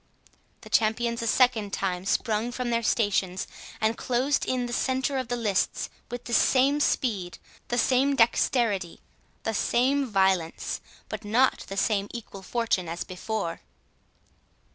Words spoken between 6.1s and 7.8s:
the same speed, the